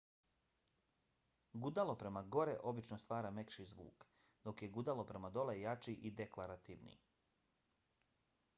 gudalo 1.65 1.93
prema 2.03 2.23
gore 2.35 2.55
obično 2.71 2.97
stvara 3.03 3.31
mekši 3.39 3.65
zvuk 3.73 4.07
dok 4.49 4.63
je 4.65 4.71
gudalo 4.79 5.05
prema 5.13 5.31
dole 5.37 5.59
jači 5.61 5.97
i 6.11 6.13
deklarativniji 6.23 6.99